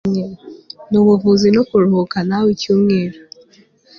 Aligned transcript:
Nubuvuzi 0.89 1.47
no 1.55 1.61
kuruhuka 1.67 2.17
nawe 2.29 2.47
icyumweru 2.55 3.17